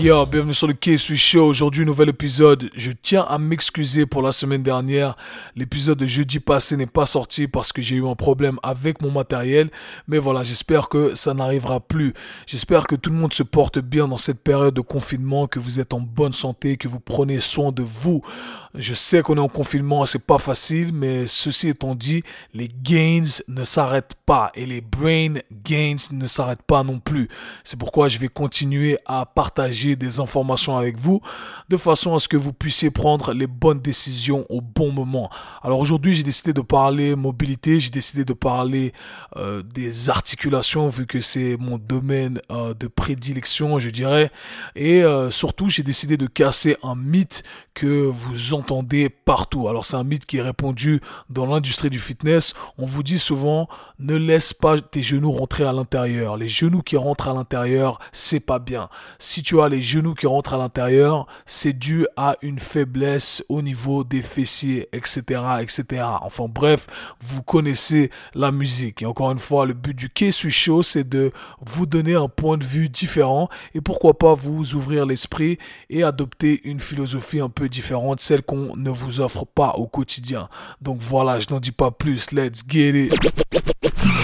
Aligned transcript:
Yo, 0.00 0.24
bienvenue 0.26 0.54
sur 0.54 0.68
le 0.68 0.74
K-Sui 0.74 1.16
Show. 1.16 1.44
Aujourd'hui, 1.48 1.84
nouvel 1.84 2.08
épisode. 2.10 2.70
Je 2.76 2.92
tiens 2.92 3.26
à 3.28 3.36
m'excuser 3.36 4.06
pour 4.06 4.22
la 4.22 4.30
semaine 4.30 4.62
dernière. 4.62 5.16
L'épisode 5.56 5.98
de 5.98 6.06
jeudi 6.06 6.38
passé 6.38 6.76
n'est 6.76 6.86
pas 6.86 7.04
sorti 7.04 7.48
parce 7.48 7.72
que 7.72 7.82
j'ai 7.82 7.96
eu 7.96 8.06
un 8.06 8.14
problème 8.14 8.60
avec 8.62 9.02
mon 9.02 9.10
matériel. 9.10 9.70
Mais 10.06 10.18
voilà, 10.18 10.44
j'espère 10.44 10.88
que 10.88 11.16
ça 11.16 11.34
n'arrivera 11.34 11.80
plus. 11.80 12.14
J'espère 12.46 12.86
que 12.86 12.94
tout 12.94 13.10
le 13.10 13.16
monde 13.16 13.34
se 13.34 13.42
porte 13.42 13.80
bien 13.80 14.06
dans 14.06 14.18
cette 14.18 14.42
période 14.42 14.72
de 14.72 14.80
confinement, 14.80 15.48
que 15.48 15.58
vous 15.58 15.80
êtes 15.80 15.92
en 15.92 16.00
bonne 16.00 16.32
santé, 16.32 16.76
que 16.76 16.86
vous 16.86 17.00
prenez 17.00 17.40
soin 17.40 17.72
de 17.72 17.82
vous. 17.82 18.22
Je 18.78 18.94
sais 18.94 19.22
qu'on 19.22 19.36
est 19.38 19.40
en 19.40 19.48
confinement, 19.48 20.06
c'est 20.06 20.24
pas 20.24 20.38
facile, 20.38 20.92
mais 20.94 21.26
ceci 21.26 21.68
étant 21.68 21.96
dit, 21.96 22.22
les 22.54 22.68
gains 22.68 23.24
ne 23.48 23.64
s'arrêtent 23.64 24.14
pas 24.24 24.52
et 24.54 24.66
les 24.66 24.80
brain 24.80 25.34
gains 25.64 25.96
ne 26.12 26.28
s'arrêtent 26.28 26.62
pas 26.62 26.84
non 26.84 27.00
plus. 27.00 27.28
C'est 27.64 27.76
pourquoi 27.76 28.06
je 28.06 28.18
vais 28.18 28.28
continuer 28.28 28.96
à 29.04 29.26
partager 29.26 29.96
des 29.96 30.20
informations 30.20 30.76
avec 30.76 30.96
vous 30.96 31.20
de 31.68 31.76
façon 31.76 32.14
à 32.14 32.20
ce 32.20 32.28
que 32.28 32.36
vous 32.36 32.52
puissiez 32.52 32.92
prendre 32.92 33.32
les 33.32 33.48
bonnes 33.48 33.80
décisions 33.80 34.46
au 34.48 34.60
bon 34.60 34.92
moment. 34.92 35.28
Alors 35.64 35.80
aujourd'hui, 35.80 36.14
j'ai 36.14 36.22
décidé 36.22 36.52
de 36.52 36.60
parler 36.60 37.16
mobilité, 37.16 37.80
j'ai 37.80 37.90
décidé 37.90 38.24
de 38.24 38.32
parler 38.32 38.92
euh, 39.36 39.64
des 39.64 40.08
articulations 40.08 40.86
vu 40.86 41.06
que 41.06 41.20
c'est 41.20 41.56
mon 41.58 41.78
domaine 41.78 42.40
euh, 42.52 42.74
de 42.74 42.86
prédilection, 42.86 43.80
je 43.80 43.90
dirais. 43.90 44.30
Et 44.76 45.02
euh, 45.02 45.32
surtout, 45.32 45.68
j'ai 45.68 45.82
décidé 45.82 46.16
de 46.16 46.28
casser 46.28 46.76
un 46.84 46.94
mythe 46.94 47.42
que 47.74 47.86
vous 48.06 48.54
entendez 48.54 48.67
partout. 49.24 49.68
Alors 49.68 49.84
c'est 49.84 49.96
un 49.96 50.04
mythe 50.04 50.26
qui 50.26 50.38
est 50.38 50.42
répandu 50.42 51.00
dans 51.30 51.46
l'industrie 51.46 51.90
du 51.90 51.98
fitness. 51.98 52.54
On 52.76 52.86
vous 52.86 53.02
dit 53.02 53.18
souvent 53.18 53.68
ne 53.98 54.16
laisse 54.16 54.52
pas 54.52 54.80
tes 54.80 55.02
genoux 55.02 55.32
rentrer 55.32 55.64
à 55.64 55.72
l'intérieur. 55.72 56.36
Les 56.36 56.48
genoux 56.48 56.82
qui 56.82 56.96
rentrent 56.96 57.28
à 57.28 57.34
l'intérieur, 57.34 57.98
c'est 58.12 58.40
pas 58.40 58.58
bien. 58.58 58.88
Si 59.18 59.42
tu 59.42 59.60
as 59.60 59.68
les 59.68 59.80
genoux 59.80 60.14
qui 60.14 60.26
rentrent 60.26 60.54
à 60.54 60.58
l'intérieur, 60.58 61.26
c'est 61.46 61.72
dû 61.72 62.06
à 62.16 62.36
une 62.42 62.58
faiblesse 62.58 63.44
au 63.48 63.62
niveau 63.62 64.04
des 64.04 64.22
fessiers, 64.22 64.88
etc., 64.92 65.42
etc. 65.60 66.04
Enfin 66.22 66.46
bref, 66.48 66.86
vous 67.20 67.42
connaissez 67.42 68.10
la 68.34 68.52
musique. 68.52 69.02
Et 69.02 69.06
encore 69.06 69.32
une 69.32 69.38
fois, 69.38 69.66
le 69.66 69.74
but 69.74 69.94
du 69.94 70.08
K-Sui 70.10 70.50
Show, 70.50 70.82
c'est 70.82 71.08
de 71.08 71.32
vous 71.60 71.86
donner 71.86 72.14
un 72.14 72.28
point 72.28 72.56
de 72.56 72.64
vue 72.64 72.88
différent 72.88 73.48
et 73.74 73.80
pourquoi 73.80 74.16
pas 74.16 74.34
vous 74.34 74.74
ouvrir 74.74 75.06
l'esprit 75.06 75.58
et 75.90 76.02
adopter 76.02 76.60
une 76.64 76.80
philosophie 76.80 77.40
un 77.40 77.48
peu 77.48 77.68
différente, 77.68 78.20
celle 78.20 78.42
qu'on 78.48 78.74
ne 78.76 78.88
vous 78.88 79.20
offre 79.20 79.44
pas 79.44 79.74
au 79.76 79.86
quotidien. 79.86 80.48
Donc 80.80 80.96
voilà, 81.00 81.38
je 81.38 81.48
n'en 81.50 81.60
dis 81.60 81.70
pas 81.70 81.90
plus. 81.90 82.32
Let's 82.32 82.62
get 82.66 83.06
it. 83.06 83.14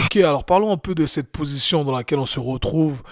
Ok, 0.07 0.17
alors 0.17 0.45
parlons 0.45 0.73
un 0.73 0.79
peu 0.79 0.95
de 0.95 1.05
cette 1.05 1.31
position 1.31 1.85
dans 1.85 1.93
laquelle 1.93 2.19
on 2.19 2.27
se 2.27 2.41
retrouve 2.41 3.03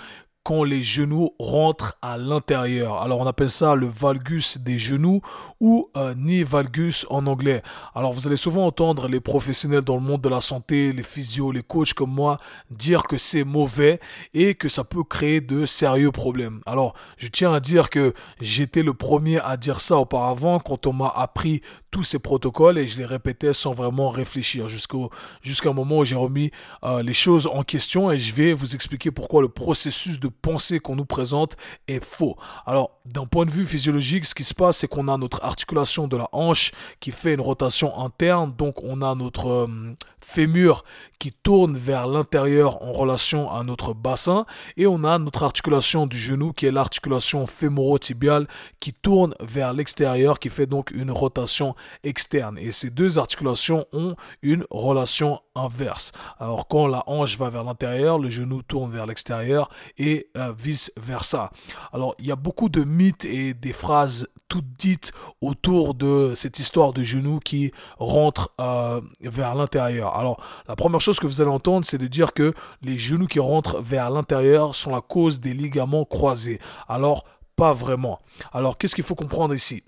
quand 0.44 0.64
les 0.64 0.82
genoux 0.82 1.30
rentrent 1.38 1.96
à 2.02 2.18
l'intérieur. 2.18 3.00
Alors 3.00 3.20
on 3.20 3.26
appelle 3.26 3.50
ça 3.50 3.74
le 3.74 3.86
valgus 3.86 4.58
des 4.58 4.78
genoux 4.78 5.20
ou 5.60 5.86
euh, 5.96 6.14
knee 6.14 6.42
valgus 6.42 7.06
en 7.10 7.26
anglais. 7.26 7.62
Alors 7.94 8.12
vous 8.12 8.26
allez 8.26 8.36
souvent 8.36 8.66
entendre 8.66 9.06
les 9.06 9.20
professionnels 9.20 9.82
dans 9.82 9.94
le 9.94 10.02
monde 10.02 10.20
de 10.20 10.28
la 10.28 10.40
santé, 10.40 10.92
les 10.92 11.04
physios, 11.04 11.52
les 11.52 11.62
coachs 11.62 11.94
comme 11.94 12.12
moi 12.12 12.38
dire 12.70 13.04
que 13.04 13.18
c'est 13.18 13.44
mauvais 13.44 14.00
et 14.34 14.54
que 14.54 14.68
ça 14.68 14.82
peut 14.82 15.04
créer 15.04 15.40
de 15.40 15.64
sérieux 15.64 16.10
problèmes. 16.10 16.60
Alors 16.66 16.94
je 17.18 17.28
tiens 17.28 17.52
à 17.52 17.60
dire 17.60 17.88
que 17.88 18.12
j'étais 18.40 18.82
le 18.82 18.94
premier 18.94 19.38
à 19.40 19.56
dire 19.56 19.80
ça 19.80 19.98
auparavant 19.98 20.58
quand 20.58 20.86
on 20.86 20.92
m'a 20.92 21.08
appris 21.08 21.62
tous 21.92 22.02
ces 22.02 22.18
protocoles 22.18 22.78
et 22.78 22.86
je 22.86 22.98
les 22.98 23.04
répétais 23.04 23.52
sans 23.52 23.72
vraiment 23.74 24.10
réfléchir 24.10 24.68
jusqu'au 24.68 25.10
jusqu'à 25.42 25.70
un 25.70 25.74
moment 25.74 25.98
où 25.98 26.04
j'ai 26.04 26.16
remis 26.16 26.50
euh, 26.82 27.02
les 27.02 27.14
choses 27.14 27.46
en 27.46 27.62
question 27.62 28.10
et 28.10 28.18
je 28.18 28.34
vais 28.34 28.52
vous 28.54 28.74
expliquer 28.74 29.10
pourquoi 29.10 29.42
le 29.42 29.48
processus 29.48 30.18
de 30.18 30.31
pensée 30.32 30.80
qu'on 30.80 30.96
nous 30.96 31.04
présente 31.04 31.56
est 31.88 32.04
faux. 32.04 32.36
Alors 32.66 32.98
d'un 33.04 33.26
point 33.26 33.44
de 33.46 33.50
vue 33.50 33.66
physiologique, 33.66 34.24
ce 34.24 34.34
qui 34.34 34.44
se 34.44 34.54
passe 34.54 34.78
c'est 34.78 34.88
qu'on 34.88 35.08
a 35.08 35.16
notre 35.16 35.44
articulation 35.44 36.08
de 36.08 36.16
la 36.16 36.28
hanche 36.32 36.72
qui 37.00 37.10
fait 37.10 37.34
une 37.34 37.40
rotation 37.40 37.98
interne, 37.98 38.54
donc 38.56 38.82
on 38.82 39.02
a 39.02 39.14
notre 39.14 39.48
euh, 39.48 39.94
fémur 40.20 40.84
qui 41.18 41.32
tourne 41.32 41.76
vers 41.76 42.06
l'intérieur 42.06 42.82
en 42.82 42.92
relation 42.92 43.50
à 43.50 43.62
notre 43.62 43.94
bassin 43.94 44.46
et 44.76 44.86
on 44.86 45.04
a 45.04 45.18
notre 45.18 45.42
articulation 45.44 46.06
du 46.06 46.18
genou 46.18 46.52
qui 46.52 46.66
est 46.66 46.72
l'articulation 46.72 47.46
fémoro-tibiale 47.46 48.48
qui 48.80 48.92
tourne 48.92 49.34
vers 49.40 49.72
l'extérieur 49.72 50.38
qui 50.40 50.48
fait 50.48 50.66
donc 50.66 50.90
une 50.90 51.10
rotation 51.10 51.74
externe 52.02 52.58
et 52.58 52.72
ces 52.72 52.90
deux 52.90 53.18
articulations 53.18 53.86
ont 53.92 54.16
une 54.42 54.64
relation 54.70 55.40
inverse. 55.54 56.12
Alors 56.38 56.66
quand 56.66 56.86
la 56.86 57.02
hanche 57.06 57.36
va 57.36 57.50
vers 57.50 57.64
l'intérieur, 57.64 58.18
le 58.18 58.30
genou 58.30 58.62
tourne 58.62 58.90
vers 58.90 59.06
l'extérieur 59.06 59.68
et 59.98 60.21
euh, 60.36 60.52
vice 60.56 60.92
versa. 60.96 61.50
Alors 61.92 62.14
il 62.18 62.26
y 62.26 62.32
a 62.32 62.36
beaucoup 62.36 62.68
de 62.68 62.84
mythes 62.84 63.24
et 63.24 63.54
des 63.54 63.72
phrases 63.72 64.26
toutes 64.48 64.72
dites 64.78 65.12
autour 65.40 65.94
de 65.94 66.34
cette 66.34 66.58
histoire 66.58 66.92
de 66.92 67.02
genou 67.02 67.40
qui 67.40 67.72
rentre 67.98 68.52
euh, 68.60 69.00
vers 69.22 69.54
l'intérieur. 69.54 70.14
Alors 70.14 70.44
la 70.68 70.76
première 70.76 71.00
chose 71.00 71.18
que 71.18 71.26
vous 71.26 71.40
allez 71.40 71.50
entendre, 71.50 71.86
c'est 71.86 71.96
de 71.96 72.06
dire 72.06 72.34
que 72.34 72.52
les 72.82 72.98
genoux 72.98 73.26
qui 73.26 73.40
rentrent 73.40 73.80
vers 73.80 74.10
l'intérieur 74.10 74.74
sont 74.74 74.90
la 74.90 75.00
cause 75.00 75.40
des 75.40 75.54
ligaments 75.54 76.04
croisés. 76.04 76.60
Alors 76.86 77.24
pas 77.56 77.72
vraiment. 77.72 78.20
Alors 78.52 78.76
qu'est-ce 78.76 78.94
qu'il 78.94 79.04
faut 79.04 79.14
comprendre 79.14 79.54
ici? 79.54 79.82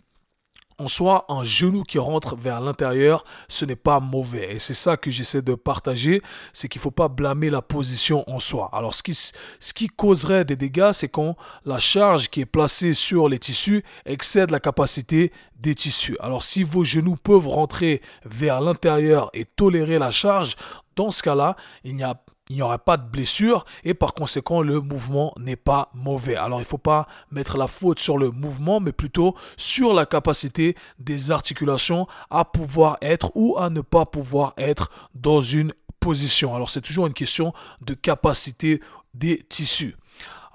En 0.78 0.88
soi, 0.88 1.24
un 1.28 1.44
genou 1.44 1.82
qui 1.82 1.98
rentre 1.98 2.36
vers 2.36 2.60
l'intérieur, 2.60 3.24
ce 3.48 3.64
n'est 3.64 3.76
pas 3.76 4.00
mauvais. 4.00 4.54
Et 4.54 4.58
c'est 4.58 4.74
ça 4.74 4.96
que 4.96 5.10
j'essaie 5.10 5.42
de 5.42 5.54
partager, 5.54 6.22
c'est 6.52 6.68
qu'il 6.68 6.80
ne 6.80 6.82
faut 6.82 6.90
pas 6.90 7.08
blâmer 7.08 7.50
la 7.50 7.62
position 7.62 8.28
en 8.30 8.40
soi. 8.40 8.70
Alors, 8.72 8.94
ce 8.94 9.02
qui, 9.02 9.14
ce 9.14 9.74
qui 9.74 9.88
causerait 9.88 10.44
des 10.44 10.56
dégâts, 10.56 10.92
c'est 10.92 11.08
quand 11.08 11.36
la 11.64 11.78
charge 11.78 12.28
qui 12.28 12.40
est 12.40 12.46
placée 12.46 12.94
sur 12.94 13.28
les 13.28 13.38
tissus 13.38 13.84
excède 14.04 14.50
la 14.50 14.60
capacité 14.60 15.32
des 15.58 15.74
tissus. 15.74 16.16
Alors, 16.20 16.42
si 16.42 16.62
vos 16.62 16.84
genoux 16.84 17.16
peuvent 17.16 17.48
rentrer 17.48 18.02
vers 18.24 18.60
l'intérieur 18.60 19.30
et 19.32 19.44
tolérer 19.44 19.98
la 19.98 20.10
charge, 20.10 20.56
dans 20.96 21.10
ce 21.10 21.22
cas-là, 21.22 21.56
il 21.82 21.96
n'y 21.96 22.04
a 22.04 22.14
il 22.50 22.56
n'y 22.56 22.62
aura 22.62 22.78
pas 22.78 22.96
de 22.96 23.08
blessure 23.08 23.64
et 23.84 23.94
par 23.94 24.12
conséquent 24.12 24.60
le 24.60 24.80
mouvement 24.80 25.32
n'est 25.38 25.56
pas 25.56 25.90
mauvais. 25.94 26.36
Alors 26.36 26.58
il 26.58 26.62
ne 26.62 26.66
faut 26.66 26.76
pas 26.76 27.06
mettre 27.30 27.56
la 27.56 27.66
faute 27.66 27.98
sur 27.98 28.18
le 28.18 28.30
mouvement 28.30 28.80
mais 28.80 28.92
plutôt 28.92 29.34
sur 29.56 29.94
la 29.94 30.04
capacité 30.04 30.76
des 30.98 31.30
articulations 31.30 32.06
à 32.30 32.44
pouvoir 32.44 32.98
être 33.00 33.32
ou 33.34 33.56
à 33.58 33.70
ne 33.70 33.80
pas 33.80 34.04
pouvoir 34.04 34.52
être 34.58 34.90
dans 35.14 35.40
une 35.40 35.72
position. 36.00 36.54
Alors 36.54 36.68
c'est 36.68 36.82
toujours 36.82 37.06
une 37.06 37.14
question 37.14 37.54
de 37.80 37.94
capacité 37.94 38.80
des 39.14 39.42
tissus. 39.48 39.96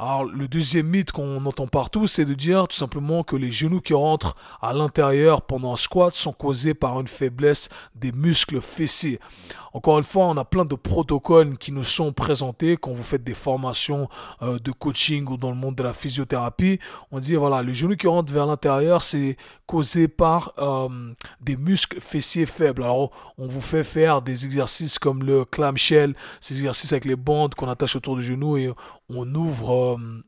Alors 0.02 0.24
le 0.24 0.48
deuxième 0.48 0.88
mythe 0.88 1.12
qu'on 1.12 1.46
entend 1.46 1.68
partout, 1.68 2.08
c'est 2.08 2.24
de 2.24 2.34
dire 2.34 2.70
tout 2.70 2.78
simplement 2.78 3.24
que 3.24 3.36
les 3.36 3.52
genoux 3.52 3.82
qui 3.82 3.94
rentrent 3.94 4.38
à 4.62 4.72
l'intérieur 4.72 5.42
pendant 5.42 5.74
un 5.74 5.76
squat 5.76 6.16
sont 6.16 6.32
causés 6.32 6.74
par 6.74 7.02
une 7.02 7.08
faiblesse 7.08 7.68
des 7.96 8.14
muscles 8.14 8.62
fessiers. 8.62 9.20
Encore 9.74 9.98
une 9.98 10.04
fois, 10.04 10.26
on 10.26 10.38
a 10.38 10.46
plein 10.46 10.66
de 10.66 10.76
protocoles 10.76 11.58
qui 11.58 11.72
nous 11.72 11.84
sont 11.84 12.12
présentés 12.12 12.78
quand 12.78 12.92
vous 12.92 13.04
faites 13.04 13.24
des 13.24 13.34
formations 13.34 14.10
euh, 14.42 14.60
de 14.60 14.72
coaching 14.72 15.28
ou 15.28 15.38
dans 15.38 15.50
le 15.50 15.56
monde 15.56 15.76
de 15.76 15.84
la 15.84 15.94
physiothérapie. 15.94 16.80
On 17.12 17.20
dit 17.20 17.36
voilà, 17.36 17.62
le 17.62 17.72
genou 17.72 17.96
qui 17.96 18.08
rentre 18.08 18.32
vers 18.34 18.46
l'intérieur, 18.46 19.04
c'est 19.04 19.38
causé 19.66 20.08
par 20.08 20.54
euh, 20.58 21.14
des 21.42 21.56
muscles 21.56 22.00
fessiers 22.02 22.46
faibles. 22.46 22.84
Alors, 22.84 23.12
on 23.38 23.48
vous 23.48 23.62
fait 23.62 23.84
faire 23.84 24.22
des 24.22 24.46
exercices 24.46 25.00
comme 25.00 25.24
le 25.24 25.46
clamshell, 25.46 26.16
ces 26.40 26.56
exercices 26.56 26.92
avec 26.92 27.06
les 27.06 27.16
bandes 27.16 27.56
qu'on 27.56 27.70
attache 27.70 27.96
autour 27.96 28.16
du 28.16 28.24
genou 28.24 28.58
et 28.58 28.74
on 29.10 29.34
ouvre 29.36 29.98
euh, 29.98 30.24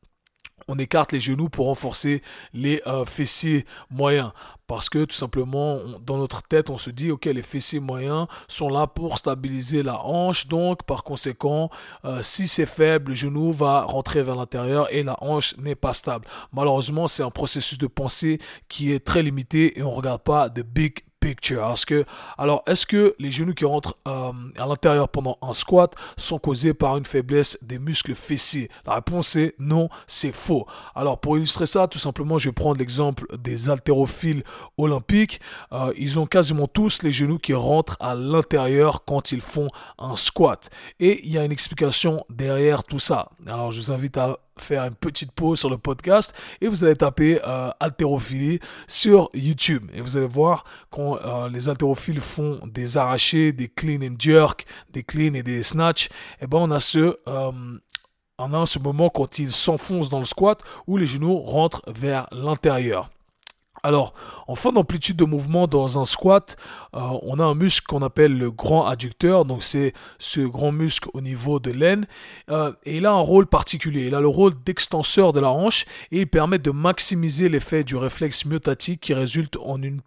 on 0.72 0.78
écarte 0.78 1.12
les 1.12 1.20
genoux 1.20 1.50
pour 1.50 1.66
renforcer 1.66 2.22
les 2.54 2.82
euh, 2.88 3.04
fessiers 3.04 3.66
moyens. 3.90 4.32
Parce 4.68 4.88
que 4.88 5.04
tout 5.04 5.16
simplement, 5.16 5.80
dans 6.06 6.18
notre 6.18 6.44
tête, 6.44 6.70
on 6.70 6.78
se 6.78 6.90
dit, 6.90 7.12
ok, 7.12 7.26
les 7.26 7.42
fessiers 7.42 7.82
moyens 7.82 8.28
sont 8.48 8.70
là 8.70 8.88
pour 8.88 9.18
stabiliser 9.18 9.84
la 9.84 10.02
hanche. 10.06 10.48
Donc, 10.48 10.84
par 10.84 11.04
conséquent, 11.04 11.70
euh, 12.06 12.22
si 12.22 12.48
c'est 12.48 12.66
faible, 12.66 13.10
le 13.10 13.16
genou 13.16 13.52
va 13.52 13.82
rentrer 13.82 14.24
vers 14.24 14.38
l'intérieur 14.38 14.88
et 14.94 15.04
la 15.04 15.22
hanche 15.22 15.58
n'est 15.58 15.76
pas 15.76 15.92
stable. 15.92 16.26
Malheureusement, 16.54 17.10
c'est 17.10 17.24
un 17.24 17.32
processus 17.32 17.78
de 17.78 17.88
pensée 17.88 18.40
qui 18.70 18.94
est 18.94 19.04
très 19.04 19.24
limité 19.24 19.78
et 19.78 19.84
on 19.84 19.92
ne 19.92 19.96
regarde 19.98 20.22
pas 20.22 20.48
de 20.48 20.62
big 20.62 21.00
picture. 21.22 21.74
que, 21.88 22.04
alors, 22.38 22.64
est-ce 22.68 22.86
que 22.86 23.16
les 23.20 23.32
genoux 23.32 23.54
qui 23.54 23.64
rentrent 23.64 23.98
euh, 24.08 24.32
à 24.58 24.66
l'intérieur 24.66 25.08
pendant 25.08 25.38
un 25.42 25.54
squat 25.54 25.96
sont 26.18 26.40
causés 26.40 26.74
par 26.74 26.98
une 26.98 27.06
faiblesse 27.06 27.58
des 27.62 27.80
muscles 27.80 28.16
fessiers? 28.16 28.70
La 28.86 28.96
réponse 28.96 29.38
est 29.38 29.54
non, 29.60 29.88
c'est 30.08 30.34
faux. 30.34 30.66
Alors, 30.96 31.20
pour 31.20 31.38
illustrer 31.38 31.68
ça, 31.68 31.88
tout 31.88 32.00
simplement, 32.00 32.38
je 32.38 32.50
vais 32.50 32.54
prendre 32.54 32.78
l'exemple 32.80 33.26
des 33.38 33.70
haltérophiles 33.70 34.44
olympiques. 34.78 35.40
Euh, 35.72 35.94
ils 35.96 36.20
ont 36.20 36.26
quasiment 36.26 36.68
tous 36.68 37.04
les 37.04 37.12
genoux 37.12 37.38
qui 37.38 37.54
rentrent 37.54 37.98
à 38.02 38.16
l'intérieur 38.16 39.06
quand 39.06 39.32
ils 39.32 39.42
font 39.42 39.68
un 40.00 40.16
squat. 40.16 40.70
Et 41.00 41.26
il 41.26 41.32
y 41.32 41.38
a 41.38 41.46
une 41.46 41.52
explication 41.52 42.26
derrière 42.30 42.84
tout 42.84 43.00
ça. 43.00 43.30
Alors, 43.46 43.72
je 43.72 43.80
vous 43.80 43.92
invite 43.92 44.18
à 44.18 44.40
faire 44.64 44.84
une 44.86 44.96
petite 44.96 45.32
pause 45.32 45.60
sur 45.60 45.70
le 45.70 45.78
podcast 45.78 46.34
et 46.62 46.68
vous 46.68 46.84
allez 46.84 46.96
taper 46.96 47.40
euh, 47.46 47.72
sur 48.88 49.30
YouTube. 49.34 49.90
Et 49.94 50.02
vous 50.02 50.18
allez 50.18 50.28
voir 50.28 50.64
quand 50.90 51.18
euh, 51.18 51.50
les 51.50 51.70
haltérophiles 51.70 52.22
font 52.22 52.60
des 52.66 52.98
arrachés, 52.98 53.52
des 53.52 53.68
clean 53.68 54.02
and 54.02 54.16
jerk, 54.18 54.66
des 54.92 55.04
clean 55.04 55.34
et 55.34 55.44
des 55.44 55.64
snatch, 55.64 56.08
et 56.08 56.10
eh 56.44 56.48
ben 56.48 56.60
on 56.60 56.72
a 56.72 56.80
ce... 56.80 57.18
Euh, 57.28 57.52
on 58.44 58.54
a 58.54 58.66
ce 58.66 58.80
moment 58.80 59.10
quand 59.10 59.38
ils 59.38 59.52
s'enfoncent 59.52 60.10
dans 60.10 60.18
le 60.18 60.26
squat 60.26 60.64
où 60.88 60.98
les 60.98 61.06
genoux 61.06 61.38
rentrent 61.38 61.84
vers 61.88 62.28
l'intérieur. 62.32 63.12
Alors, 63.84 64.14
en 64.48 64.56
fin 64.56 64.72
d'amplitude 64.72 65.18
de 65.18 65.26
mouvement 65.26 65.66
dans 65.66 66.00
un 66.00 66.06
squat, 66.06 66.56
euh, 66.96 67.00
on 67.24 67.40
a 67.40 67.44
un 67.44 67.56
muscle 67.56 67.88
qu'on 67.88 68.04
appelle 68.04 68.38
le 68.38 68.52
grand 68.52 68.86
adducteur, 68.86 69.44
donc 69.46 69.64
c'est 69.64 69.94
ce 70.20 70.42
grand 70.42 70.72
muscle 70.72 71.10
au 71.14 71.22
niveau 71.22 71.60
de 71.60 71.72
l'aine, 71.72 72.06
euh, 72.50 72.74
et 72.84 72.98
il 72.98 73.08
a 73.08 73.12
un 73.12 73.20
rôle 73.20 73.48
particulier. 73.48 74.06
Il 74.06 74.16
a 74.16 74.22
le 74.22 74.28
rôle 74.28 74.54
d'extenseur 74.64 75.34
de 75.34 75.40
la 75.40 75.50
hanche 75.50 75.86
et 76.12 76.20
il 76.20 76.28
permet 76.28 76.60
de 76.60 76.70
maximiser 76.72 77.50
l'effet 77.50 77.84
du 77.84 77.96
réflexe 77.96 78.46
myotatique 78.46 79.02
qui 79.02 79.14
résulte 79.16 79.58
en 79.58 79.82
une 79.82 80.02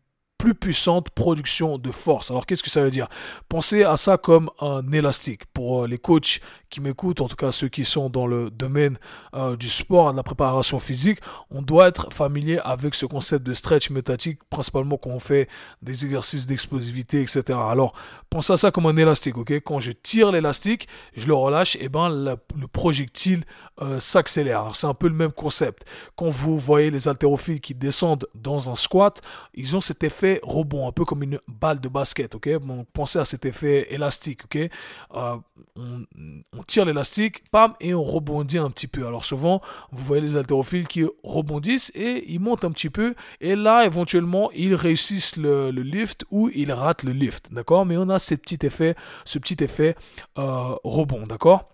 plus 0.44 0.55
puissante 0.55 1.08
production 1.08 1.79
de 1.79 1.91
force. 1.91 2.31
Alors 2.31 2.44
qu'est-ce 2.44 2.62
que 2.62 2.69
ça 2.69 2.82
veut 2.82 2.91
dire? 2.91 3.08
Pensez 3.49 3.82
à 3.82 3.96
ça 3.96 4.19
comme 4.19 4.50
un 4.61 4.93
élastique. 4.93 5.46
Pour 5.55 5.85
euh, 5.85 5.87
les 5.87 5.96
coachs 5.96 6.41
qui 6.69 6.82
m'écoutent, 6.82 7.23
en 7.23 7.29
tout 7.29 7.37
cas 7.37 7.50
ceux 7.50 7.69
qui 7.69 7.87
sont 7.87 8.11
dans 8.11 8.26
le 8.26 8.50
domaine 8.50 8.99
euh, 9.35 9.56
du 9.56 9.70
sport 9.70 10.12
de 10.12 10.17
la 10.19 10.23
préparation 10.23 10.79
physique, 10.81 11.20
on 11.50 11.62
doit 11.62 11.88
être 11.88 12.12
familier 12.12 12.58
avec 12.62 12.94
ce 12.94 13.06
concept 13.06 13.46
de 13.46 13.55
stretch 13.55 13.88
métatique, 13.88 14.41
principalement 14.50 14.99
quand 14.99 15.11
on 15.11 15.19
fait 15.19 15.49
des 15.81 16.05
exercices 16.05 16.47
d'explosivité, 16.47 17.23
etc. 17.23 17.43
Alors 17.58 17.94
pensez 18.29 18.52
à 18.52 18.58
ça 18.58 18.70
comme 18.70 18.85
un 18.85 18.97
élastique. 18.99 19.38
ok? 19.38 19.52
Quand 19.64 19.81
je 19.81 19.93
tire 19.93 20.31
l'élastique, 20.31 20.88
je 21.17 21.26
le 21.26 21.35
relâche, 21.35 21.76
et 21.81 21.88
ben 21.88 22.11
le 22.11 22.67
projectile 22.67 23.44
euh, 23.82 23.99
s'accélère. 23.99 24.70
C'est 24.75 24.87
un 24.87 24.94
peu 24.94 25.08
le 25.08 25.14
même 25.14 25.32
concept. 25.32 25.85
Quand 26.14 26.29
vous 26.29 26.56
voyez 26.56 26.93
les 26.93 27.08
haltérophiles 27.08 27.61
qui 27.61 27.75
descendent 27.75 28.29
dans 28.32 28.70
un 28.70 28.76
squat, 28.76 29.20
ils 29.52 29.75
ont 29.75 29.81
cet 29.81 30.05
effet 30.05 30.33
rebond, 30.42 30.88
un 30.88 30.92
peu 30.92 31.04
comme 31.04 31.22
une 31.22 31.38
balle 31.48 31.81
de 31.81 31.88
basket. 31.88 32.34
ok? 32.34 32.58
Bon, 32.58 32.86
pensez 32.92 33.19
à 33.19 33.25
cet 33.25 33.44
effet 33.44 33.92
élastique. 33.92 34.44
ok? 34.44 34.70
Euh, 35.14 35.36
on, 35.76 36.62
tire 36.66 36.84
l'élastique, 36.84 37.42
pam, 37.50 37.75
et 37.81 37.94
on 37.94 38.02
rebondit 38.02 38.58
un 38.58 38.70
petit 38.70 38.86
peu. 38.86 39.06
Alors 39.06 39.25
souvent, 39.25 39.60
vous 39.92 40.02
voyez 40.02 40.22
les 40.22 40.36
haltérophiles 40.36 40.86
qui 40.86 41.04
rebondissent 41.22 41.92
et 41.94 42.25
ils 42.32 42.40
montent 42.40 42.64
un 42.64 42.70
petit 42.70 42.90
peu. 42.90 43.14
Et 43.40 43.56
là, 43.56 43.84
éventuellement, 43.84 44.50
ils 44.52 44.75
réussissent 44.75 45.36
le, 45.36 45.70
lift 45.70 46.25
ou 46.31 46.50
ils 46.54 46.72
ratent 46.72 47.02
le 47.02 47.12
lift. 47.12 47.52
D'accord? 47.52 47.87
Mais 47.87 47.96
on 47.96 48.08
a 48.08 48.19
ce 48.19 48.34
petit 48.34 48.64
effet, 48.64 48.94
ce 49.25 49.38
petit 49.38 49.62
effet 49.62 49.96
rebond. 50.37 51.25
D'accord? 51.26 51.69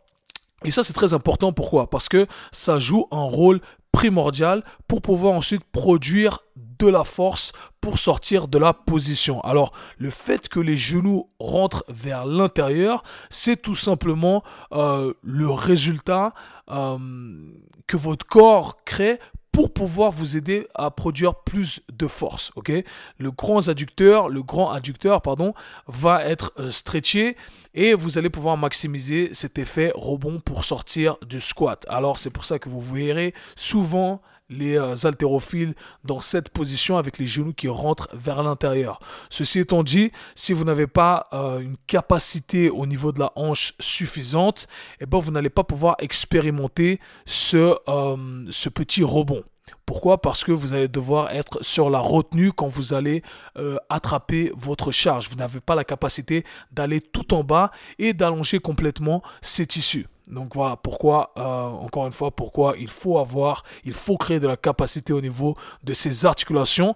Et 0.65 0.71
ça, 0.71 0.83
c'est 0.83 0.93
très 0.93 1.15
important. 1.15 1.53
Pourquoi? 1.53 1.89
Parce 1.89 2.09
que 2.09 2.27
ça 2.53 2.79
joue 2.79 3.07
un 3.11 3.23
rôle 3.23 3.61
primordial 3.93 4.63
pour 4.87 5.03
pouvoir 5.03 5.33
ensuite 5.33 5.65
produire 5.65 6.41
de 6.81 6.89
la 6.89 7.05
force 7.05 7.53
pour 7.81 7.99
sortir 7.99 8.49
de 8.49 8.59
la 8.59 8.73
position. 8.73 9.41
Alors, 9.43 9.73
le 9.99 10.11
fait 10.11 10.49
que 10.49 10.61
les 10.61 10.77
genoux 10.77 11.29
rentrent 11.39 11.85
vers 11.89 12.25
l'intérieur, 12.25 13.03
c'est 13.29 13.61
tout 13.61 13.75
simplement 13.75 14.43
euh, 14.73 15.13
le 15.23 15.51
résultat 15.51 16.33
euh, 16.71 16.99
que 17.87 17.97
votre 17.97 18.27
corps 18.27 18.77
crée 18.85 19.19
pour 19.53 19.73
pouvoir 19.73 20.11
vous 20.11 20.37
aider 20.37 20.69
à 20.75 20.91
produire 20.91 21.35
plus 21.35 21.81
de 21.93 22.07
force. 22.07 22.51
Ok, 22.57 22.73
le 23.19 23.31
grand 23.31 23.69
adducteur, 23.69 24.29
le 24.29 24.43
grand 24.43 24.71
adducteur, 24.71 25.23
pardon, 25.23 25.55
va 25.87 26.25
être 26.25 26.53
euh, 26.59 26.71
stretché 26.71 27.37
et 27.75 27.95
vous 27.95 28.19
allez 28.19 28.31
pouvoir 28.31 28.57
maximiser 28.57 29.31
cet 29.33 29.59
effet 29.59 29.93
rebond 29.95 30.41
pour 30.41 30.65
sortir 30.65 31.17
du 31.27 31.41
squat. 31.41 31.87
Alors 31.89 32.19
c'est 32.19 32.31
pour 32.31 32.45
ça 32.45 32.59
que 32.59 32.69
vous 32.69 32.81
verrez 32.81 33.35
souvent 33.57 34.21
les 34.51 34.77
euh, 34.77 34.95
haltérophiles 35.05 35.75
dans 36.05 36.21
cette 36.21 36.51
position 36.51 36.99
avec 36.99 37.19
les 37.19 37.27
genoux 37.27 37.55
qui 37.55 37.69
rentrent 37.69 38.09
vers 38.13 38.43
l'intérieur. 38.43 39.01
Ceci 39.31 39.61
étant 39.61 39.83
dit, 39.83 40.11
si 40.35 40.53
vous 40.53 40.65
n'avez 40.65 40.89
pas 40.89 41.29
euh, 41.33 41.61
une 41.61 41.77
capacité 41.87 42.69
au 42.69 42.85
niveau 42.85 43.13
de 43.13 43.21
la 43.21 43.33
hanche 43.37 43.75
suffisante, 43.79 44.67
eh 45.01 45.07
ben 45.07 45.19
vous 45.19 45.31
n'allez 45.31 45.51
pas 45.51 45.65
pouvoir 45.65 45.97
expérimenter 46.01 47.01
ce, 47.25 47.77
euh, 47.89 48.47
ce 48.51 48.69
petit 48.69 49.05
rebond. 49.05 49.45
Pourquoi? 49.87 50.21
Parce 50.21 50.45
que 50.45 50.53
vous 50.53 50.75
allez 50.75 50.89
devoir 50.89 51.31
être 51.31 51.63
sur 51.65 51.91
la 51.91 51.99
retenue 51.99 52.53
quand 52.53 52.69
vous 52.69 52.95
allez 52.95 53.23
attraper 53.89 54.53
votre 54.57 54.91
charge. 54.91 55.29
Vous 55.29 55.37
n'avez 55.37 55.61
pas 55.61 55.75
la 55.75 55.85
capacité 55.85 56.45
d'aller 56.73 57.01
tout 57.01 57.35
en 57.35 57.45
bas 57.45 57.71
et 57.99 58.13
d'allonger 58.13 58.59
complètement 58.59 59.23
ces 59.43 59.67
tissus. 59.67 60.07
Donc 60.31 60.55
voilà 60.55 60.77
pourquoi, 60.77 61.33
euh, 61.37 61.43
encore 61.43 62.07
une 62.07 62.13
fois, 62.13 62.31
pourquoi 62.31 62.75
il 62.79 62.89
faut 62.89 63.19
avoir, 63.19 63.65
il 63.85 63.93
faut 63.93 64.17
créer 64.17 64.41
de 64.41 64.47
la 64.47 64.57
capacité 64.57 65.13
au 65.13 65.21
niveau 65.21 65.57
de 65.83 65.93
ces 65.93 66.25
articulations. 66.25 66.95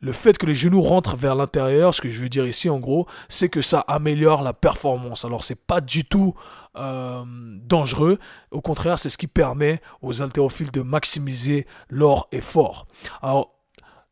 Le 0.00 0.12
fait 0.12 0.36
que 0.36 0.46
les 0.46 0.54
genoux 0.54 0.82
rentrent 0.82 1.16
vers 1.16 1.34
l'intérieur, 1.34 1.94
ce 1.94 2.02
que 2.02 2.10
je 2.10 2.20
veux 2.20 2.28
dire 2.28 2.46
ici 2.46 2.68
en 2.68 2.78
gros, 2.78 3.06
c'est 3.28 3.48
que 3.48 3.62
ça 3.62 3.80
améliore 3.80 4.42
la 4.42 4.52
performance. 4.52 5.24
Alors 5.24 5.42
c'est 5.42 5.58
pas 5.58 5.80
du 5.80 6.04
tout 6.04 6.34
euh, 6.76 7.24
dangereux. 7.26 8.18
Au 8.50 8.60
contraire, 8.60 8.98
c'est 8.98 9.08
ce 9.08 9.16
qui 9.16 9.26
permet 9.26 9.80
aux 10.02 10.22
haltérophiles 10.22 10.70
de 10.70 10.82
maximiser 10.82 11.66
leur 11.88 12.28
effort. 12.32 12.86
Alors 13.22 13.56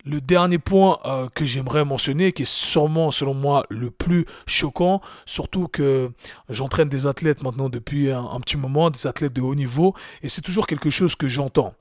le 0.05 0.21
dernier 0.21 0.59
point 0.59 0.99
euh, 1.05 1.29
que 1.35 1.45
j'aimerais 1.45 1.85
mentionner, 1.85 2.33
qui 2.33 2.43
est 2.43 2.51
sûrement 2.51 3.11
selon 3.11 3.35
moi 3.35 3.67
le 3.71 3.91
plus 3.91 4.27
choquant, 4.47 5.01
surtout 5.27 5.69
que 5.69 6.11
j'entraîne 6.49 6.89
des 6.89 7.07
athlètes 7.07 7.43
maintenant 7.43 7.69
depuis 7.69 8.11
un, 8.11 8.41
petit 8.41 8.57
moment, 8.57 8.91
des 8.91 9.07
athlètes 9.07 9.33
de 9.33 9.41
haut 9.41 9.55
niveau, 9.55 9.95
et 10.23 10.29
c'est 10.29 10.43
toujours 10.43 10.67
quelque 10.67 10.91
chose 10.91 11.17
que 11.17 11.27
j'entends 11.27 11.75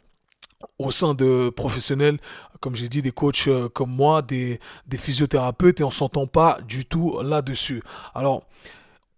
au 0.79 0.91
sein 0.91 1.13
de 1.13 1.49
professionnels, 1.49 2.19
comme 2.63 2.75
j'ai 2.77 2.87
dit, 2.87 3.01
des 3.01 3.11
coachs 3.11 3.47
euh, 3.47 3.67
comme 3.67 3.91
moi, 3.91 4.21
des, 4.21 4.59
physiothérapeutes, 4.95 5.81
et 5.81 5.83
on 5.83 5.91
s'entend 5.91 6.27
pas 6.27 6.59
du 6.65 6.85
tout 6.85 7.19
là-dessus. 7.21 7.83
Alors, 8.15 8.43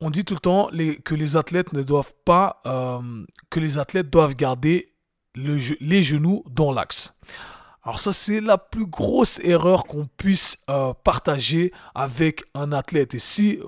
on 0.02 0.10
dit 0.10 0.26
tout 0.26 0.34
le 0.34 0.40
temps 0.40 0.70
que 1.04 1.16
les 1.16 1.38
athlètes 1.38 1.72
ne 1.72 1.84
doivent 1.84 2.14
pas, 2.26 2.62
euh, 2.66 3.00
que 3.52 3.60
les 3.60 3.78
athlètes 3.78 4.10
doivent 4.10 4.36
garder 4.36 4.92
les 5.36 6.02
genoux 6.02 6.44
dans 6.50 6.72
l'axe. 6.72 7.14
Alors 7.84 8.00
ça, 8.00 8.14
c'est 8.14 8.42
la 8.42 8.58
plus 8.58 8.88
grosse 8.88 9.40
erreur 9.44 9.86
qu'on 9.86 10.08
puisse 10.18 10.58
euh, 10.72 10.94
partager 11.04 11.72
avec 11.94 12.44
un 12.56 12.72
athlète. 12.72 13.14
Et 13.14 13.20
si 13.20 13.60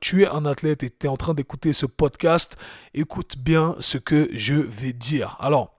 tu 0.00 0.22
es 0.22 0.28
un 0.28 0.46
athlète 0.46 0.84
et 0.84 0.90
tu 0.90 1.06
es 1.06 1.08
en 1.08 1.16
train 1.16 1.34
d'écouter 1.34 1.72
ce 1.72 1.86
podcast, 1.86 2.56
écoute 2.94 3.38
bien 3.38 3.74
ce 3.80 3.98
que 3.98 4.28
je 4.32 4.54
vais 4.54 4.92
dire. 4.92 5.36
Alors, 5.40 5.75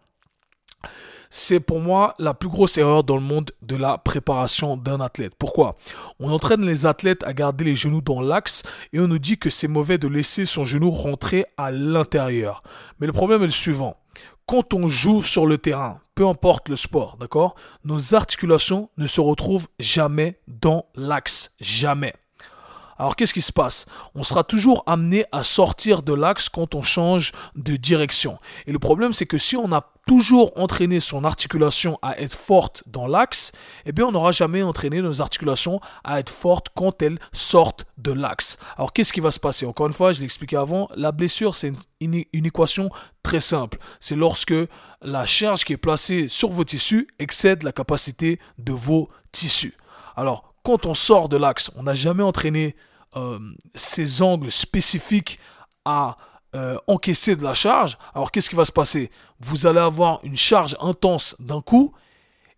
c'est 1.29 1.59
pour 1.59 1.79
moi 1.79 2.15
la 2.19 2.33
plus 2.33 2.50
grosse 2.50 2.77
erreur 2.77 3.03
dans 3.03 3.15
le 3.15 3.21
monde 3.21 3.51
de 3.62 3.75
la 3.75 3.97
préparation 3.97 4.77
d'un 4.77 5.01
athlète. 5.01 5.33
Pourquoi? 5.38 5.75
On 6.19 6.31
entraîne 6.31 6.65
les 6.65 6.85
athlètes 6.85 7.24
à 7.24 7.33
garder 7.33 7.63
les 7.63 7.75
genoux 7.75 8.01
dans 8.01 8.21
l'axe 8.21 8.63
et 8.93 9.00
on 9.00 9.07
nous 9.07 9.19
dit 9.19 9.38
que 9.38 9.50
c'est 9.50 9.67
mauvais 9.67 9.98
de 9.98 10.07
laisser 10.07 10.46
son 10.46 10.63
genou 10.63 10.91
rentrer 10.91 11.46
à 11.57 11.72
l'intérieur. 11.72 12.63
Mais 13.00 13.07
le 13.07 13.13
problème 13.13 13.43
est 13.43 13.48
le 13.48 13.51
suivant 13.51 13.98
quand 14.48 14.74
on 14.74 14.88
joue 14.88 15.22
sur 15.22 15.46
le 15.46 15.57
terrain, 15.57 16.00
peu 16.15 16.25
importe 16.25 16.69
le 16.69 16.77
sport, 16.77 17.17
d'accord, 17.19 17.55
nos 17.84 18.15
articulations 18.15 18.89
ne 18.98 19.05
se 19.05 19.19
retrouvent 19.19 19.67
jamais 19.77 20.39
dans 20.48 20.86
l'axe, 20.96 21.53
jamais. 21.60 22.13
Alors 23.00 23.16
qu'est-ce 23.16 23.34
qui 23.34 23.42
se 23.42 23.51
passe? 23.51 23.86
On 24.16 24.24
sera 24.24 24.44
toujours 24.44 24.84
amené 24.88 25.25
à 25.32 25.44
sortir 25.44 26.01
de 26.01 26.13
l'axe 26.13 26.50
quand 26.50 26.75
on 26.75 26.82
change 26.82 27.32
de 27.56 27.75
direction. 27.75 28.39
Et 28.66 28.72
le 28.72 28.80
problème 28.80 29.13
c'est 29.13 29.25
que 29.25 29.38
si 29.38 29.56
on 29.56 29.72
a 29.72 29.92
toujours 30.08 30.54
entraîné 30.56 31.00
son 31.00 31.25
articulation 31.25 32.00
à 32.01 32.20
être 32.20 32.36
forte 32.36 32.84
dans 32.88 33.08
l'axe, 33.08 33.51
eh 33.86 33.92
bien 33.92 34.06
on 34.06 34.12
n'aura 34.12 34.32
jamais 34.32 34.63
entraîné 34.63 35.01
nos 35.01 35.22
articulations 35.22 35.82
à 36.04 36.20
être 36.20 36.30
fortes 36.30 36.68
quand 36.74 37.01
elles 37.01 37.20
sortent 37.34 37.86
de 37.98 38.12
l'axe. 38.12 38.58
Alors 38.77 38.94
qu'est-ce 38.94 39.13
qui 39.13 39.20
va 39.20 39.32
se 39.32 39.39
passer? 39.39 39.66
Encore 39.66 39.88
une 39.88 39.94
fois, 39.94 40.13
je 40.13 40.20
l'ai 40.20 40.25
expliqué 40.25 40.56
avant, 40.56 40.89
la 40.96 41.12
blessure 41.12 41.56
c'est 41.56 41.74
une, 42.00 42.24
une 42.34 42.46
équation 42.46 42.89
très 43.22 43.42
simple. 43.42 43.77
C'est 44.00 44.16
lorsque 44.16 44.56
la 45.01 45.25
charge 45.25 45.66
qui 45.66 45.74
est 45.74 45.77
placée 45.77 46.30
sur 46.30 46.50
vos 46.50 46.63
tissus 46.63 47.08
excède 47.20 47.63
la 47.63 47.72
capacité 47.72 48.39
de 48.58 48.72
vos 48.72 49.10
tissus. 49.32 49.77
Alors 50.16 50.47
quand 50.67 50.86
on 50.86 50.93
sort 50.93 51.29
de 51.29 51.38
l'axe, 51.38 51.71
on 51.77 51.83
n'a 51.83 51.93
jamais 51.93 52.24
entraîné 52.24 52.75
euh, 53.15 53.39
ces 53.74 54.21
angles 54.21 54.51
spécifiques 54.51 55.39
à 55.86 56.17
euh, 56.55 56.77
encaisser 56.88 57.38
de 57.38 57.43
la 57.43 57.53
charge. 57.53 57.97
Alors 58.13 58.31
qu'est-ce 58.31 58.50
qui 58.50 58.57
va 58.57 58.65
se 58.65 58.74
passer? 58.74 59.09
Vous 59.39 59.65
allez 59.65 59.79
avoir 59.79 60.19
une 60.24 60.36
charge 60.36 60.75
intense 60.81 61.38
d'un 61.39 61.62
coup 61.62 61.93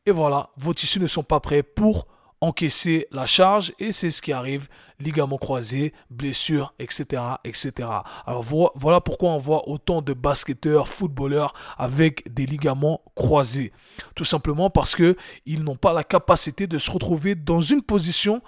et 0.07 0.11
voilà, 0.11 0.49
vos 0.57 0.73
tissus 0.73 0.99
ne 0.99 1.05
sont 1.05 1.21
pas 1.21 1.39
prêts 1.39 1.61
pour 1.61 2.07
encaisser 2.41 3.07
la 3.11 3.25
charge 3.25 3.73
et 3.79 3.91
c'est 3.91 4.11
ce 4.11 4.21
qui 4.21 4.31
arrive, 4.31 4.67
ligaments 4.99 5.37
croisés, 5.37 5.93
blessures, 6.09 6.73
etc. 6.79 7.21
etc. 7.43 7.89
Alors 8.25 8.43
voilà 8.75 9.01
pourquoi 9.01 9.31
on 9.31 9.37
voit 9.37 9.67
autant 9.69 10.01
de 10.01 10.13
basketteurs, 10.13 10.87
footballeurs 10.87 11.53
avec 11.77 12.33
des 12.33 12.45
ligaments 12.45 13.01
croisés. 13.15 13.71
Tout 14.15 14.25
simplement 14.25 14.69
parce 14.69 14.95
que 14.95 15.15
ils 15.45 15.63
n'ont 15.63 15.77
pas 15.77 15.93
la 15.93 16.03
capacité 16.03 16.67
de 16.67 16.77
se 16.77 16.91
retrouver 16.91 17.35
dans 17.35 17.61
une 17.61 17.81
position 17.81 18.41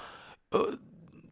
euh, 0.53 0.77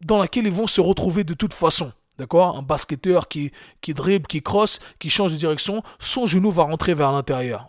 dans 0.02 0.18
laquelle 0.18 0.46
ils 0.46 0.52
vont 0.52 0.66
se 0.66 0.80
retrouver 0.80 1.24
de 1.24 1.34
toute 1.34 1.54
façon. 1.54 1.92
D'accord? 2.20 2.56
Un 2.56 2.62
basketteur 2.62 3.26
qui, 3.26 3.50
dribble, 3.88 4.26
qui 4.26 4.42
crosse, 4.42 4.78
qui 4.98 5.10
change 5.10 5.32
de 5.32 5.36
direction, 5.36 5.82
son 5.98 6.26
genou 6.26 6.50
va 6.50 6.62
rentrer 6.62 6.94
vers 6.94 7.10
l'intérieur, 7.10 7.68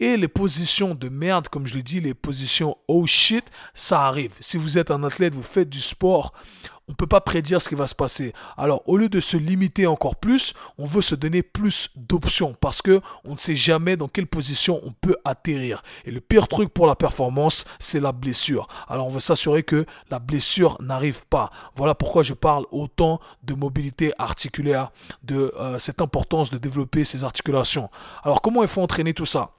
Et 0.00 0.16
les 0.16 0.28
positions 0.28 0.94
de 0.94 1.08
merde, 1.08 1.48
comme 1.48 1.66
je 1.66 1.74
l'ai 1.74 1.82
dit, 1.82 2.00
les 2.00 2.14
positions 2.14 2.76
oh 2.88 3.06
shit, 3.06 3.44
ça 3.74 4.06
arrive. 4.06 4.32
Si 4.40 4.56
vous 4.56 4.78
êtes 4.78 4.90
un 4.90 5.04
athlète, 5.04 5.34
vous 5.34 5.42
faites 5.42 5.68
du 5.68 5.80
sport, 5.80 6.32
on 6.88 6.92
ne 6.92 6.96
peut 6.96 7.06
pas 7.06 7.20
prédire 7.20 7.62
ce 7.62 7.68
qui 7.68 7.74
va 7.74 7.86
se 7.86 7.94
passer. 7.94 8.32
Alors, 8.56 8.82
au 8.86 8.96
lieu 8.96 9.08
de 9.08 9.20
se 9.20 9.36
limiter 9.36 9.86
encore 9.86 10.16
plus, 10.16 10.52
on 10.76 10.84
veut 10.84 11.00
se 11.00 11.14
donner 11.14 11.42
plus 11.42 11.90
d'options 11.96 12.54
parce 12.60 12.82
que 12.82 13.00
on 13.24 13.32
ne 13.32 13.38
sait 13.38 13.54
jamais 13.54 13.96
dans 13.96 14.08
quelle 14.08 14.26
position 14.26 14.80
on 14.84 14.92
peut 14.92 15.16
atterrir. 15.24 15.82
Et 16.04 16.10
le 16.10 16.20
pire 16.20 16.46
truc 16.46 16.68
pour 16.68 16.86
la 16.86 16.94
performance, 16.94 17.64
c'est 17.78 18.00
la 18.00 18.12
blessure. 18.12 18.68
Alors, 18.88 19.06
on 19.06 19.10
veut 19.10 19.20
s'assurer 19.20 19.62
que 19.62 19.86
la 20.10 20.18
blessure 20.18 20.76
n'arrive 20.80 21.24
pas. 21.26 21.50
Voilà 21.74 21.94
pourquoi 21.94 22.22
je 22.22 22.34
parle 22.34 22.66
autant 22.70 23.20
de 23.42 23.54
mobilité 23.54 24.12
articulaire, 24.18 24.90
de 25.22 25.54
euh, 25.58 25.78
cette 25.78 26.02
importance 26.02 26.50
de 26.50 26.58
développer 26.58 27.04
ses 27.04 27.24
articulations. 27.24 27.88
Alors, 28.22 28.42
comment 28.42 28.62
il 28.62 28.68
faut 28.68 28.82
entraîner 28.82 29.14
tout 29.14 29.26
ça? 29.26 29.52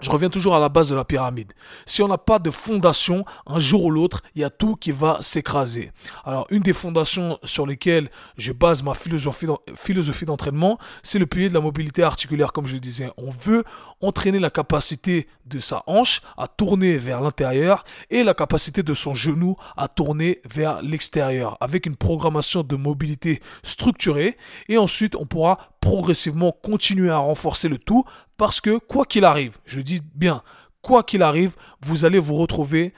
Je 0.00 0.10
reviens 0.10 0.30
toujours 0.30 0.56
à 0.56 0.58
la 0.58 0.68
base 0.68 0.88
de 0.88 0.96
la 0.96 1.04
pyramide. 1.04 1.52
Si 1.86 2.02
on 2.02 2.08
n'a 2.08 2.18
pas 2.18 2.38
de 2.38 2.50
fondation, 2.50 3.24
un 3.46 3.58
jour 3.58 3.84
ou 3.84 3.90
l'autre, 3.90 4.22
il 4.34 4.40
y 4.40 4.44
a 4.44 4.50
tout 4.50 4.74
qui 4.74 4.90
va 4.90 5.18
s'écraser. 5.20 5.92
Alors, 6.24 6.46
une 6.50 6.62
des 6.62 6.72
fondations 6.72 7.38
sur 7.44 7.66
lesquelles 7.66 8.10
je 8.36 8.52
base 8.52 8.82
ma 8.82 8.94
philosophie 8.94 10.26
d'entraînement, 10.26 10.78
c'est 11.02 11.20
le 11.20 11.26
pilier 11.26 11.48
de 11.48 11.54
la 11.54 11.60
mobilité 11.60 12.02
articulaire, 12.02 12.52
comme 12.52 12.66
je 12.66 12.74
le 12.74 12.80
disais. 12.80 13.10
On 13.16 13.30
veut 13.30 13.64
entraîner 14.00 14.40
la 14.40 14.50
capacité 14.50 15.28
de 15.46 15.60
sa 15.60 15.84
hanche 15.86 16.22
à 16.36 16.48
tourner 16.48 16.96
vers 16.96 17.20
l'intérieur 17.20 17.84
et 18.10 18.24
la 18.24 18.34
capacité 18.34 18.82
de 18.82 18.94
son 18.94 19.14
genou 19.14 19.56
à 19.76 19.86
tourner 19.88 20.40
vers 20.50 20.82
l'extérieur, 20.82 21.56
avec 21.60 21.86
une 21.86 21.96
programmation 21.96 22.62
de 22.62 22.76
mobilité 22.76 23.40
structurée. 23.62 24.36
Et 24.68 24.78
ensuite, 24.78 25.14
on 25.14 25.26
pourra 25.26 25.58
progressivement 25.80 26.52
continuer 26.52 27.10
à 27.10 27.18
renforcer 27.18 27.68
le 27.68 27.78
tout 27.78 28.04
parce 28.42 28.60
que 28.60 28.76
quoi 28.76 29.04
qu'il 29.06 29.24
arrive, 29.24 29.58
je 29.64 29.80
dis 29.80 30.00
bien, 30.16 30.42
quoi 30.80 31.04
qu'il 31.04 31.22
arrive, 31.22 31.54
vous 31.80 32.04
allez 32.04 32.18
vous 32.18 32.34
retrouver 32.34 32.92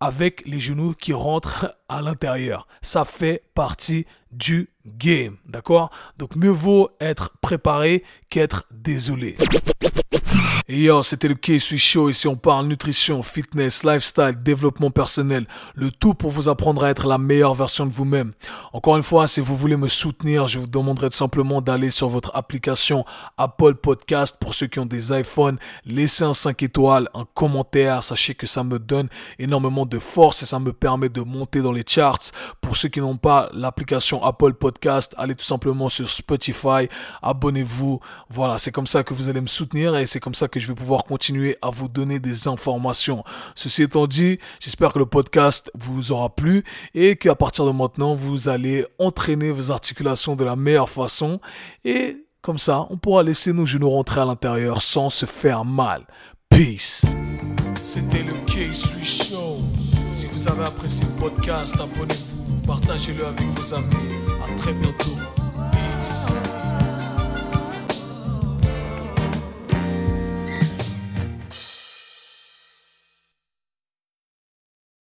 avec 0.00 0.42
les 0.44 0.60
genoux 0.60 0.92
qui 0.92 1.14
rentrent 1.14 1.74
à 1.88 2.02
l'intérieur. 2.02 2.68
Ça 2.82 3.06
fait 3.06 3.42
partie 3.54 4.04
du 4.32 4.70
game, 4.86 5.36
d'accord? 5.46 5.90
Donc 6.18 6.36
mieux 6.36 6.50
vaut 6.50 6.90
être 7.00 7.30
préparé 7.40 8.02
qu'être 8.28 8.66
désolé. 8.70 9.36
Et 10.68 10.84
yo, 10.84 11.02
c'était 11.02 11.28
le 11.28 11.34
K-Suis 11.34 11.78
Show. 11.78 12.08
Ici, 12.08 12.28
on 12.28 12.36
parle 12.36 12.66
nutrition, 12.66 13.22
fitness, 13.22 13.82
lifestyle, 13.82 14.36
développement 14.42 14.90
personnel. 14.90 15.46
Le 15.74 15.90
tout 15.90 16.14
pour 16.14 16.30
vous 16.30 16.48
apprendre 16.48 16.84
à 16.84 16.90
être 16.90 17.06
la 17.06 17.18
meilleure 17.18 17.54
version 17.54 17.84
de 17.84 17.92
vous-même. 17.92 18.32
Encore 18.72 18.96
une 18.96 19.02
fois, 19.02 19.26
si 19.26 19.40
vous 19.40 19.56
voulez 19.56 19.76
me 19.76 19.88
soutenir, 19.88 20.46
je 20.46 20.60
vous 20.60 20.66
demanderai 20.66 21.10
simplement 21.10 21.60
d'aller 21.60 21.90
sur 21.90 22.08
votre 22.08 22.30
application 22.34 23.04
Apple 23.36 23.74
Podcast. 23.74 24.36
Pour 24.40 24.54
ceux 24.54 24.68
qui 24.68 24.78
ont 24.78 24.86
des 24.86 25.12
iPhones, 25.12 25.58
laissez 25.84 26.24
un 26.24 26.32
5 26.32 26.62
étoiles, 26.62 27.08
un 27.12 27.26
commentaire. 27.34 28.04
Sachez 28.04 28.34
que 28.34 28.46
ça 28.46 28.62
me 28.62 28.78
donne 28.78 29.08
énormément 29.38 29.84
de 29.84 29.98
force 29.98 30.42
et 30.42 30.46
ça 30.46 30.58
me 30.58 30.72
permet 30.72 31.08
de 31.08 31.22
monter 31.22 31.60
dans 31.60 31.72
les 31.72 31.84
charts. 31.86 32.30
Pour 32.72 32.78
ceux 32.78 32.88
qui 32.88 33.02
n'ont 33.02 33.18
pas 33.18 33.50
l'application 33.52 34.24
Apple 34.24 34.54
Podcast, 34.54 35.14
allez 35.18 35.34
tout 35.34 35.44
simplement 35.44 35.90
sur 35.90 36.08
Spotify, 36.08 36.88
abonnez-vous. 37.20 38.00
Voilà, 38.30 38.56
c'est 38.56 38.72
comme 38.72 38.86
ça 38.86 39.04
que 39.04 39.12
vous 39.12 39.28
allez 39.28 39.42
me 39.42 39.46
soutenir 39.46 39.94
et 39.94 40.06
c'est 40.06 40.20
comme 40.20 40.32
ça 40.32 40.48
que 40.48 40.58
je 40.58 40.68
vais 40.68 40.74
pouvoir 40.74 41.04
continuer 41.04 41.58
à 41.60 41.68
vous 41.68 41.88
donner 41.88 42.18
des 42.18 42.48
informations. 42.48 43.24
Ceci 43.54 43.82
étant 43.82 44.06
dit, 44.06 44.38
j'espère 44.58 44.94
que 44.94 44.98
le 44.98 45.04
podcast 45.04 45.70
vous 45.74 46.12
aura 46.12 46.34
plu 46.34 46.64
et 46.94 47.16
qu'à 47.16 47.34
partir 47.34 47.66
de 47.66 47.72
maintenant, 47.72 48.14
vous 48.14 48.48
allez 48.48 48.86
entraîner 48.98 49.50
vos 49.50 49.70
articulations 49.70 50.34
de 50.34 50.44
la 50.44 50.56
meilleure 50.56 50.88
façon 50.88 51.40
et 51.84 52.24
comme 52.40 52.58
ça, 52.58 52.86
on 52.88 52.96
pourra 52.96 53.22
laisser 53.22 53.52
nos 53.52 53.66
genoux 53.66 53.90
rentrer 53.90 54.22
à 54.22 54.24
l'intérieur 54.24 54.80
sans 54.80 55.10
se 55.10 55.26
faire 55.26 55.66
mal. 55.66 56.06
Peace. 56.48 57.02
C'était 57.82 58.22
le 58.22 58.32
K-Sui 58.46 59.04
Show. 59.04 59.58
Si 60.12 60.26
vous 60.26 60.46
avez 60.46 60.64
apprécié 60.64 61.06
le 61.06 61.20
podcast, 61.20 61.74
abonnez-vous, 61.80 62.51
partagez-le 62.66 63.26
avec 63.26 63.46
vos 63.48 63.74
amis. 63.74 64.14
À 64.44 64.56
très 64.56 64.72
bientôt. 64.72 65.16
Peace. 65.72 66.61